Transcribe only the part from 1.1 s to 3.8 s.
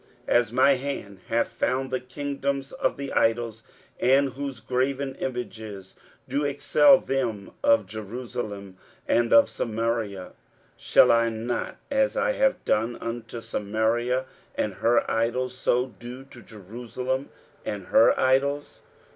hath found the kingdoms of the idols,